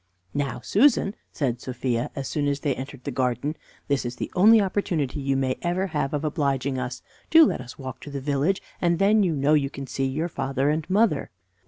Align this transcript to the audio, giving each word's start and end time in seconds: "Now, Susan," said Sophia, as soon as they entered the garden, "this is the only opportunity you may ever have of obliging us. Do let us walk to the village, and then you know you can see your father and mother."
"Now, 0.33 0.61
Susan," 0.61 1.13
said 1.31 1.61
Sophia, 1.61 2.09
as 2.15 2.27
soon 2.27 2.47
as 2.47 2.61
they 2.61 2.73
entered 2.73 3.03
the 3.03 3.11
garden, 3.11 3.55
"this 3.87 4.03
is 4.03 4.15
the 4.15 4.31
only 4.35 4.59
opportunity 4.59 5.19
you 5.19 5.37
may 5.37 5.57
ever 5.61 5.85
have 5.93 6.11
of 6.11 6.23
obliging 6.23 6.79
us. 6.79 7.03
Do 7.29 7.45
let 7.45 7.61
us 7.61 7.77
walk 7.77 7.99
to 7.99 8.09
the 8.09 8.19
village, 8.19 8.63
and 8.81 8.97
then 8.97 9.21
you 9.21 9.35
know 9.35 9.53
you 9.53 9.69
can 9.69 9.85
see 9.85 10.05
your 10.07 10.27
father 10.27 10.71
and 10.71 10.89
mother." 10.89 11.29